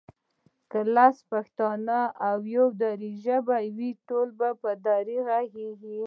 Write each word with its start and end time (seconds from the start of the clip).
که 0.71 0.79
لس 0.95 1.15
پښتانه 1.31 2.01
او 2.27 2.37
يو 2.55 2.67
دري 2.81 3.11
ژبی 3.25 3.65
وي 3.77 3.91
ټول 4.07 4.27
بیا 4.39 4.51
په 4.61 4.71
دري 4.87 5.17
غږېږي 5.27 5.99